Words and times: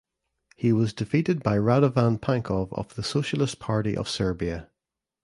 He 0.55 0.73
was 0.73 0.93
defeated 0.93 1.43
by 1.43 1.57
Radovan 1.59 2.19
Pankov 2.19 2.73
of 2.73 2.95
the 2.95 3.03
Socialist 3.03 3.59
Party 3.59 3.95
of 3.95 4.09
Serbia. 4.09 4.71